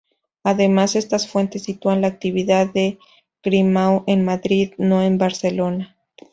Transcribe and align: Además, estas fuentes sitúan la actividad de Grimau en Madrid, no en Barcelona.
Además, 0.43 0.95
estas 0.95 1.27
fuentes 1.27 1.61
sitúan 1.61 2.01
la 2.01 2.07
actividad 2.07 2.65
de 2.65 2.97
Grimau 3.43 4.03
en 4.07 4.25
Madrid, 4.25 4.73
no 4.79 5.03
en 5.03 5.19
Barcelona. 5.19 5.95